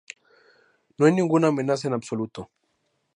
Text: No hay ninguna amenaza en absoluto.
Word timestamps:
No 0.97 1.05
hay 1.05 1.11
ninguna 1.13 1.49
amenaza 1.49 1.87
en 1.87 1.93
absoluto. 1.93 2.49